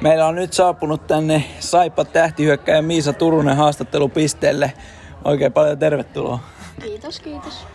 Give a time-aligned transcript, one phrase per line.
[0.00, 4.72] Meillä on nyt saapunut tänne Saipa tähtihyökkäjä Miisa Turunen haastattelupisteelle.
[5.24, 6.38] Oikein paljon tervetuloa.
[6.82, 7.66] Kiitos, kiitos.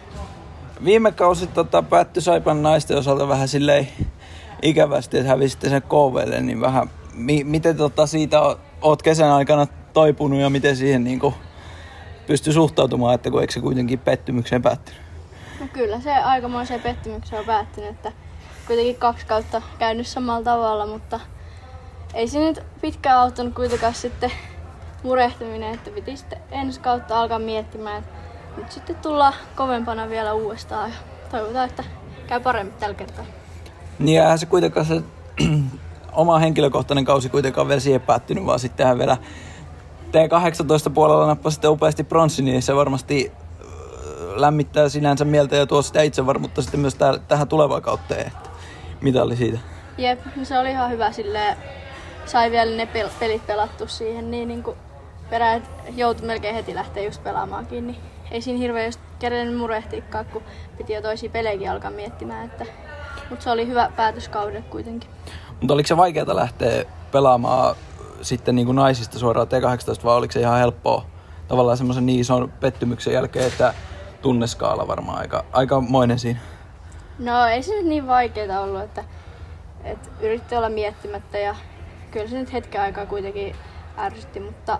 [0.85, 3.87] Viime kausi tota, päättyi Saipan naisten osalta vähän silleen
[4.61, 8.41] ikävästi, että hävisitte sen KVlle, niin vähän, mi- miten tota, siitä
[8.81, 11.35] oot kesän aikana toipunut ja miten siihen niin kuin,
[12.27, 15.01] pystyy suhtautumaan, että kun eikö se kuitenkin pettymykseen päättynyt?
[15.59, 18.11] No kyllä se aikamoiseen pettymykseen on päättynyt, että
[18.67, 21.19] kuitenkin kaksi kautta käynyt samalla tavalla, mutta
[22.13, 24.31] ei se nyt pitkään auttanut kuitenkaan sitten
[25.03, 28.13] murehtiminen, että piti sitten ensi kautta alkaa miettimään, että
[28.57, 30.95] nyt sitten tullaan kovempana vielä uudestaan ja
[31.31, 31.83] toivotaan, että
[32.27, 33.25] käy paremmin tällä kertaa.
[33.99, 35.01] Niin eihän se kuitenkaan se
[36.11, 39.17] oma henkilökohtainen kausi kuitenkaan vielä siihen päättynyt, vaan sittenhän vielä
[40.11, 43.67] T18 puolella nappasitte upeasti pronssi, niin se varmasti äh,
[44.35, 48.27] lämmittää sinänsä mieltä ja tuo sitä itsevarmuutta sitten myös tähän tulevaan kauteen.
[48.27, 48.49] Että
[49.01, 49.59] mitä oli siitä?
[49.97, 51.57] Jep, no se oli ihan hyvä silleen,
[52.25, 54.77] sai vielä ne pel- pelit pelattu siihen, niin, niin kuin
[55.29, 57.97] perään, että joutui melkein heti lähteä just pelaamaankin, niin
[58.31, 60.43] ei siinä hirveän just kerennyt murehtiikaan, kun
[60.77, 62.65] piti jo toisia pelejäkin alkaa miettimään, että
[63.29, 65.09] mutta se oli hyvä päätös kaudelle kuitenkin.
[65.61, 67.75] Mutta oliko se vaikeaa lähteä pelaamaan
[68.21, 71.05] sitten niin kuin naisista suoraan T18 vai oliko se ihan helppoa
[71.47, 73.73] tavallaan semmoisen niin ison pettymyksen jälkeen, että
[74.21, 76.39] tunneskaala varmaan aika, aika moinen siinä?
[77.19, 79.03] No ei se nyt niin vaikeaa ollut, että,
[79.83, 81.55] että yritti olla miettimättä ja
[82.13, 83.55] kyllä se nyt hetken aikaa kuitenkin
[83.97, 84.79] ärsytti, mutta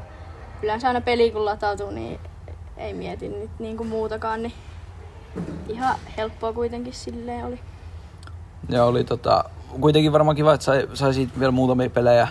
[0.64, 2.20] yleensä aina peli kun latautuu, niin
[2.78, 4.54] ei mieti nyt niin kuin muutakaan, niin
[5.68, 7.60] ihan helppoa kuitenkin silleen oli.
[8.70, 9.44] Ja oli tota,
[9.82, 12.28] kuitenkin varmaan kiva, että sai, sai siitä vielä muutamia pelejä,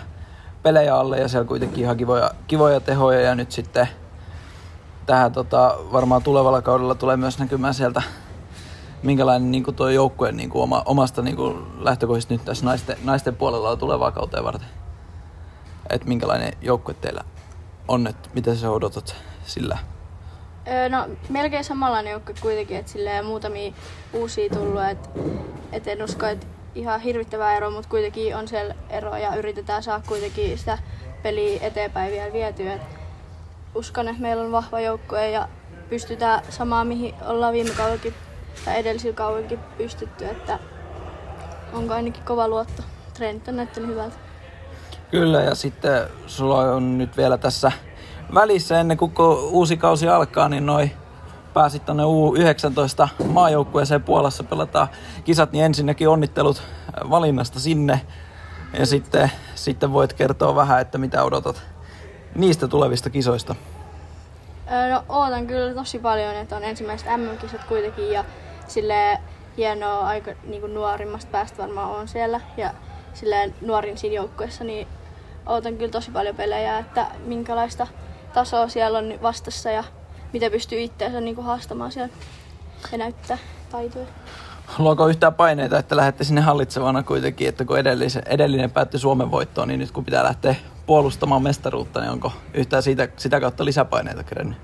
[0.63, 3.87] pelejä alle ja siellä kuitenkin ihan kivoja, kivoja tehoja ja nyt sitten
[5.05, 8.01] tähän tota, varmaan tulevalla kaudella tulee myös näkymään sieltä
[9.03, 12.97] minkälainen niin kuin tuo joukkue niin kuin oma, omasta niin kuin lähtökohdista nyt tässä naisten,
[13.03, 14.82] naisten puolella on tulevaa kauteen varten.
[15.89, 17.23] Että minkälainen joukkue teillä
[17.87, 19.77] on, että mitä sä odotat sillä?
[20.67, 23.73] Öö, no melkein samanlainen joukkue kuitenkin, että silleen muutamia
[24.13, 25.09] uusia tullut, että
[25.71, 30.03] et en usko, että ihan hirvittävää eroa, mutta kuitenkin on siellä ero ja yritetään saada
[30.07, 30.77] kuitenkin sitä
[31.23, 32.73] peliä eteenpäin vielä vietyä.
[32.73, 32.81] Et
[33.75, 35.49] uskon, että meillä on vahva joukkue ja
[35.89, 38.13] pystytään samaan, mihin ollaan viime kaudellakin
[38.65, 40.59] tai edellisillä kaudellakin pystytty, että
[41.73, 42.83] onko ainakin kova luotto.
[43.13, 44.15] Treenit on näyttänyt hyvältä.
[45.13, 47.71] Kyllä, ja sitten sulla on nyt vielä tässä
[48.33, 49.13] välissä ennen kuin
[49.51, 50.91] uusi kausi alkaa, niin noi
[51.53, 54.87] pääsit tänne U19 maajoukkueeseen Puolassa pelataan
[55.23, 56.63] kisat, niin ensinnäkin onnittelut
[57.09, 58.01] valinnasta sinne.
[58.79, 61.61] Ja sitten, sitten voit kertoa vähän, että mitä odotat
[62.35, 63.55] niistä tulevista kisoista.
[64.91, 68.25] No ootan kyllä tosi paljon, että on ensimmäiset MM-kisat kuitenkin ja
[68.67, 69.19] sille
[69.57, 72.73] hienoa aika niin nuorimmasta päästä varmaan on siellä ja
[73.13, 74.87] silleen nuorin siinä joukkueessa, niin
[75.45, 77.87] ootan kyllä tosi paljon pelejä, että minkälaista
[78.33, 79.83] tasoa siellä on vastassa ja
[80.33, 82.13] mitä pystyy itseänsä niin kuin haastamaan siellä
[82.91, 83.37] ja näyttää
[83.71, 84.05] taitoja.
[84.77, 89.67] Luoko yhtään paineita, että lähdette sinne hallitsevana kuitenkin, että kun edellinen, edellinen päättyi Suomen voittoon,
[89.67, 90.55] niin nyt kun pitää lähteä
[90.85, 94.57] puolustamaan mestaruutta, niin onko yhtään siitä, sitä kautta lisäpaineita kerennyt?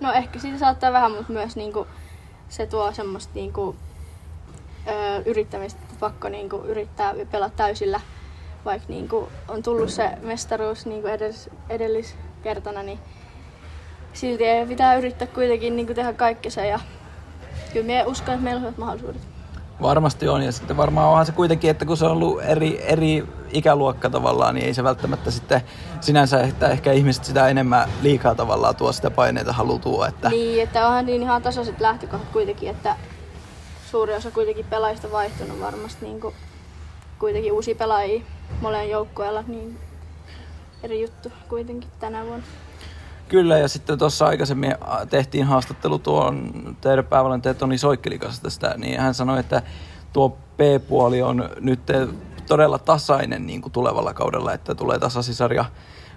[0.00, 1.88] No ehkä siitä saattaa vähän, mutta myös niin kuin,
[2.48, 3.76] se tuo semmoista niin kuin,
[4.88, 8.00] ö, yrittämistä, että pakko niin kuin, yrittää pelata täysillä,
[8.64, 12.98] vaikka niin kuin, on tullut se mestaruus niin kuin edellis, edelliskertana, niin
[14.12, 16.80] silti pitää yrittää kuitenkin niin kuin, tehdä kaikkensa ja
[17.72, 19.22] kyllä minä uskon, että meillä on hyvät mahdollisuudet.
[19.82, 23.24] Varmasti on ja sitten varmaan onhan se kuitenkin, että kun se on ollut eri, eri
[23.52, 25.60] ikäluokka tavallaan, niin ei se välttämättä sitten
[26.00, 30.08] sinänsä, että ehkä ihmiset sitä enemmän liikaa tavallaan tuo sitä paineita haluaa.
[30.08, 30.28] Että...
[30.28, 32.96] Niin, että onhan niin ihan tasaiset lähtökohdat kuitenkin, että
[33.90, 36.34] suuri osa kuitenkin pelaajista vaihtunut varmasti niin kuin,
[37.18, 38.22] kuitenkin uusia pelaajia
[38.60, 39.78] molemmin joukkueella, niin
[40.82, 42.46] eri juttu kuitenkin tänä vuonna.
[43.28, 44.74] Kyllä, ja sitten tuossa aikaisemmin
[45.10, 49.62] tehtiin haastattelu tuon teidän päävalmentaja Toni Soikkeli kanssa tästä, niin hän sanoi, että
[50.12, 51.80] tuo P-puoli on nyt
[52.46, 55.64] todella tasainen niin kuin tulevalla kaudella, että tulee tasaisisarja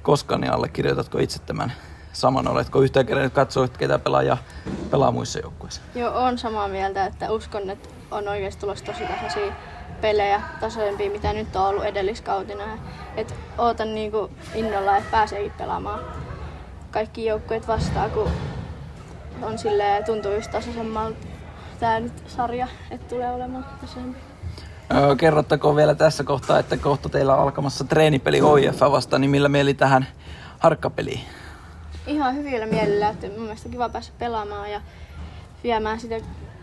[0.01, 1.73] koska, niin allekirjoitatko itse tämän
[2.13, 2.47] saman?
[2.47, 4.38] Oletko yhtään kerran katsoa, että ketä pelaaja
[4.91, 5.81] pelaa muissa joukkueissa?
[5.95, 9.53] Joo, on samaa mieltä, että uskon, että on oikeasti tulossa tosi tasaisia
[10.01, 12.63] pelejä, tasaisempia, mitä nyt on ollut edelliskautena.
[13.15, 15.99] Et ootan niinku innolla, että pääseekin pelaamaan
[16.91, 18.31] kaikki joukkueet vastaan, kun
[19.41, 21.17] on sille tuntuu just tasaisemmalta
[21.79, 24.19] tämä nyt sarja, että tulee olemaan tasaisempi.
[24.93, 29.49] Öö, kerrottakoon vielä tässä kohtaa, että kohta teillä on alkamassa treenipeli OIF vasta, niin millä
[29.49, 30.07] mieli tähän
[30.59, 31.21] harkkapeliin?
[32.07, 34.81] Ihan hyvillä mielillä, että mun mielestä kiva päästä pelaamaan ja
[35.63, 36.15] viemään sitä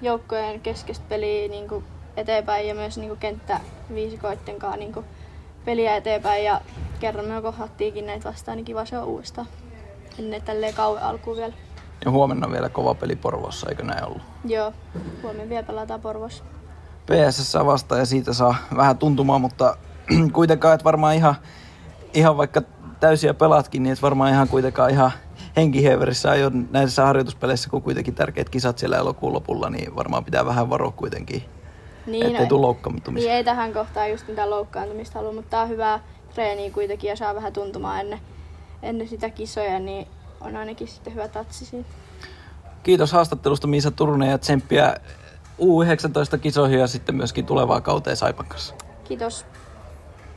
[0.02, 1.84] joukkojen keskeistä peliä niin kuin
[2.18, 3.60] eteenpäin ja myös niin kuin kenttä
[3.94, 5.06] viisikoitten kanssa niin kuin
[5.64, 6.60] peliä eteenpäin ja
[7.00, 9.46] kerran me kohdattiinkin näitä vastaan, niin kiva se on uudestaan.
[10.18, 11.54] Ennen tälleen kauan alkuun vielä.
[12.04, 14.22] Ja huomenna vielä kova peli Porvossa, eikö näin ollut?
[14.44, 14.72] Joo,
[15.22, 16.44] huomenna vielä pelataan Porvossa.
[17.06, 19.76] PSS vastaan ja siitä saa vähän tuntumaan, mutta
[20.32, 21.34] kuitenkaan et varmaan ihan,
[22.14, 22.62] ihan vaikka
[23.00, 25.10] täysiä pelatkin, niin et varmaan ihan kuitenkaan ihan
[25.56, 30.70] henkiheverissä ole näissä harjoituspeleissä, kun kuitenkin tärkeät kisat siellä elokuun lopulla, niin varmaan pitää vähän
[30.70, 31.44] varoa kuitenkin,
[32.08, 33.28] Niin, ettei no, tule loukkaantumisia.
[33.28, 36.00] niin ei tähän kohtaan just mitään loukkaantumista halua, mutta tää on hyvää
[36.34, 38.20] treeniä kuitenkin ja saa vähän tuntumaan ennen,
[38.82, 40.06] ennen sitä kisoja, niin
[40.40, 41.84] on ainakin sitten hyvä tatsi siinä.
[42.82, 44.96] Kiitos haastattelusta Miisa Turunen ja tsemppiä
[45.60, 48.74] U19-kisoihin ja sitten myöskin tulevaa kauteen Saipan kanssa.
[49.04, 49.46] Kiitos.